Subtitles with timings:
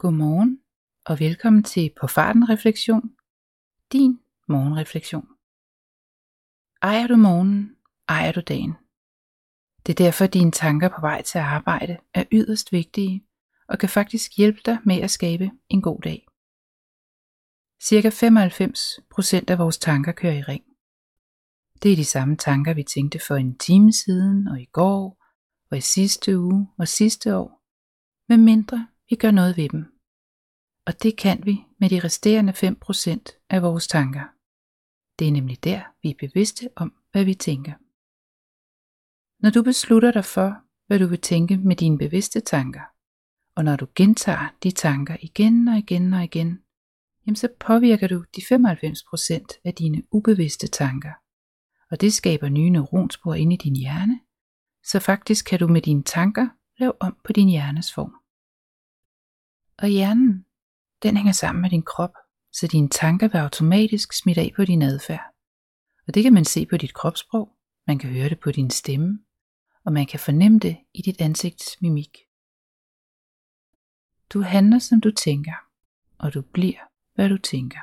[0.00, 0.60] Godmorgen
[1.06, 3.16] og velkommen til På Farten Refleksion,
[3.92, 5.28] din morgenrefleksion.
[6.82, 7.76] Ejer du morgenen,
[8.08, 8.74] ejer du dagen.
[9.86, 13.26] Det er derfor dine tanker på vej til arbejde er yderst vigtige
[13.68, 16.26] og kan faktisk hjælpe dig med at skabe en god dag.
[17.82, 20.64] Cirka 95% af vores tanker kører i ring.
[21.82, 25.24] Det er de samme tanker, vi tænkte for en time siden og i går
[25.70, 27.62] og i sidste uge og sidste år,
[28.28, 29.84] med mindre vi gør noget ved dem.
[30.86, 34.24] Og det kan vi med de resterende 5% af vores tanker.
[35.18, 37.72] Det er nemlig der, vi er bevidste om, hvad vi tænker.
[39.42, 40.50] Når du beslutter dig for,
[40.86, 42.84] hvad du vil tænke med dine bevidste tanker,
[43.56, 46.62] og når du gentager de tanker igen og igen og igen,
[47.26, 51.12] jamen så påvirker du de 95% af dine ubevidste tanker.
[51.90, 54.20] Og det skaber nye neuronspor inde i din hjerne,
[54.84, 56.48] så faktisk kan du med dine tanker
[56.78, 58.19] lave om på din hjernes form.
[59.80, 60.44] Og hjernen,
[61.02, 62.14] den hænger sammen med din krop,
[62.52, 65.34] så dine tanker vil automatisk smitte af på din adfærd.
[66.06, 69.18] Og det kan man se på dit kropssprog, man kan høre det på din stemme,
[69.84, 72.18] og man kan fornemme det i dit ansigts mimik.
[74.32, 75.54] Du handler som du tænker,
[76.18, 76.80] og du bliver,
[77.14, 77.80] hvad du tænker.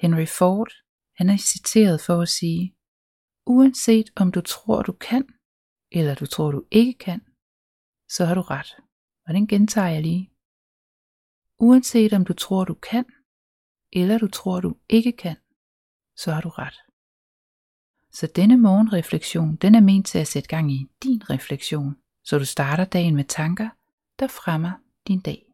[0.00, 0.72] Henry Ford,
[1.16, 2.76] han er citeret for at sige,
[3.46, 5.28] uanset om du tror du kan,
[5.90, 7.20] eller du tror du ikke kan,
[8.08, 8.87] så har du ret.
[9.28, 10.30] Og den gentager jeg lige.
[11.58, 13.04] Uanset om du tror du kan,
[13.92, 15.36] eller du tror du ikke kan,
[16.16, 16.78] så har du ret.
[18.12, 22.44] Så denne morgenreflektion, den er ment til at sætte gang i din refleksion, så du
[22.44, 23.68] starter dagen med tanker,
[24.18, 24.72] der fremmer
[25.08, 25.44] din dag.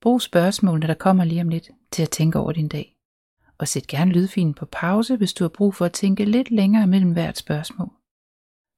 [0.00, 2.96] Brug spørgsmålene, der kommer lige om lidt, til at tænke over din dag.
[3.58, 6.86] Og sæt gerne lydfilen på pause, hvis du har brug for at tænke lidt længere
[6.86, 7.90] mellem hvert spørgsmål.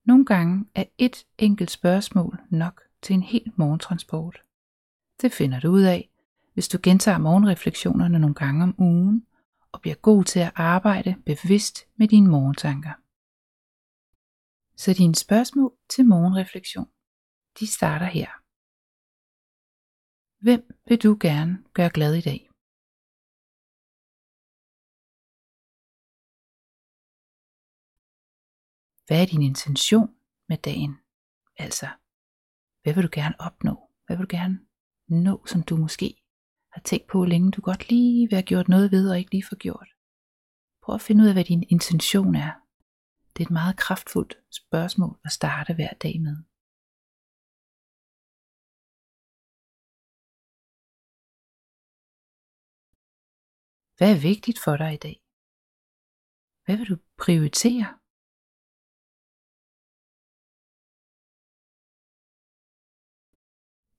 [0.07, 4.43] Nogle gange er et enkelt spørgsmål nok til en hel morgentransport.
[5.21, 6.11] Det finder du ud af,
[6.55, 9.27] hvis du gentager morgenreflektionerne nogle gange om ugen,
[9.73, 12.95] og bliver god til at arbejde bevidst med dine morgentanker.
[14.77, 16.89] Så dine spørgsmål til morgenreflektion,
[17.59, 18.31] de starter her.
[20.45, 22.41] Hvem vil du gerne gøre glad i dag?
[29.07, 30.11] Hvad er din intention
[30.49, 30.95] med dagen?
[31.57, 31.89] Altså,
[32.83, 33.91] hvad vil du gerne opnå?
[34.07, 34.59] Hvad vil du gerne
[35.09, 36.09] nå, som du måske
[36.73, 39.51] har tænkt på længe, du godt lige vil have gjort noget ved og ikke lige
[39.51, 39.89] få gjort?
[40.83, 42.53] Prøv at finde ud af, hvad din intention er.
[43.33, 46.37] Det er et meget kraftfuldt spørgsmål at starte hver dag med.
[53.99, 55.17] Hvad er vigtigt for dig i dag?
[56.65, 58.00] Hvad vil du prioritere?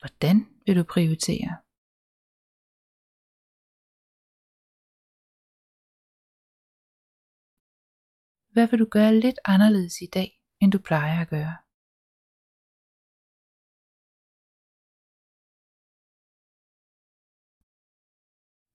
[0.01, 1.51] Hvordan vil du prioritere?
[8.53, 10.29] Hvad vil du gøre lidt anderledes i dag,
[10.62, 11.56] end du plejer at gøre?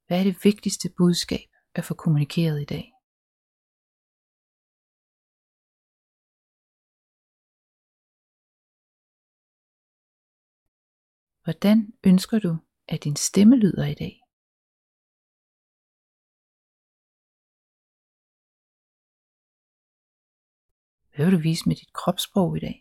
[0.06, 1.48] Hvad er det vigtigste budskab
[1.78, 2.96] at få kommunikeret i dag?
[11.47, 12.53] Hvordan ønsker du,
[12.89, 14.15] at din stemme lyder i dag?
[21.12, 22.77] Hvad vil du vise med dit kropssprog i dag?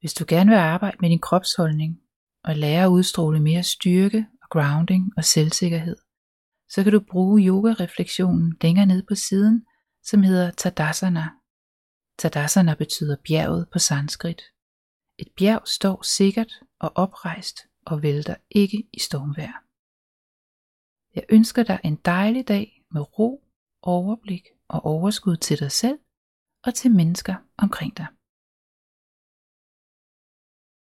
[0.00, 1.92] Hvis du gerne vil arbejde med din kropsholdning
[2.48, 5.96] og lære at udstråle mere styrke og grounding og selvsikkerhed,
[6.68, 9.66] så kan du bruge yoga-refleksionen længere ned på siden,
[10.02, 11.28] som hedder Tadasana.
[12.18, 14.42] Tadasana betyder bjerget på sanskrit.
[15.18, 19.62] Et bjerg står sikkert og oprejst og vælter ikke i stormvejr.
[21.14, 23.44] Jeg ønsker dig en dejlig dag med ro,
[23.82, 25.98] overblik og overskud til dig selv
[26.64, 28.06] og til mennesker omkring dig.